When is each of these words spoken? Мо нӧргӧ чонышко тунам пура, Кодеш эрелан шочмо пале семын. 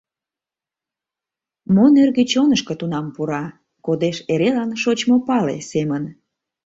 Мо 1.73 1.85
нӧргӧ 1.93 2.23
чонышко 2.31 2.73
тунам 2.79 3.07
пура, 3.15 3.43
Кодеш 3.85 4.17
эрелан 4.31 4.71
шочмо 4.81 5.17
пале 5.27 5.57
семын. 5.71 6.03